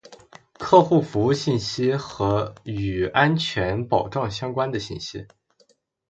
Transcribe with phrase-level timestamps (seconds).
[0.53, 5.27] ·客户服务信息和与安全保障相关的信息。